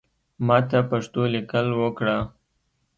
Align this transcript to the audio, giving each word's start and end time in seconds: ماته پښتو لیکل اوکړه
ماته 0.47 0.79
پښتو 0.89 1.21
لیکل 1.33 1.67
اوکړه 1.77 2.17